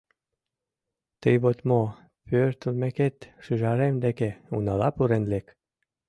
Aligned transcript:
—Тый 1.21 1.35
вот 1.43 1.59
мо, 1.69 1.81
пӧртылмекет 2.27 3.15
шӱжарем 3.43 3.95
деке 4.05 4.29
унала 4.55 4.89
пурен 4.95 5.23
лек. 5.31 5.47